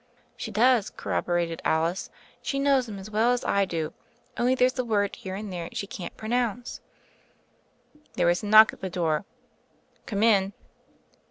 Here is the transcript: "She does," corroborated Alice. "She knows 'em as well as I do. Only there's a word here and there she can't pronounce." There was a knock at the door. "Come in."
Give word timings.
"She 0.35 0.49
does," 0.49 0.89
corroborated 0.89 1.61
Alice. 1.63 2.09
"She 2.41 2.57
knows 2.57 2.89
'em 2.89 2.97
as 2.97 3.11
well 3.11 3.33
as 3.33 3.45
I 3.45 3.65
do. 3.65 3.93
Only 4.35 4.55
there's 4.55 4.79
a 4.79 4.83
word 4.83 5.15
here 5.15 5.35
and 5.35 5.53
there 5.53 5.69
she 5.73 5.85
can't 5.85 6.17
pronounce." 6.17 6.81
There 8.13 8.25
was 8.25 8.41
a 8.41 8.47
knock 8.47 8.73
at 8.73 8.81
the 8.81 8.89
door. 8.89 9.25
"Come 10.07 10.23
in." 10.23 10.53